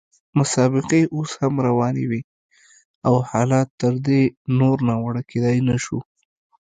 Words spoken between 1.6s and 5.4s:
روانې وې او حالت تر دې نور ناوړه